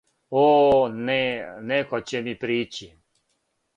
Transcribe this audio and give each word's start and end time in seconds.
О, 0.43 0.45
не, 1.09 1.19
неко 1.73 2.01
ће 2.13 2.23
ми 2.29 2.37
прићи! 2.45 2.89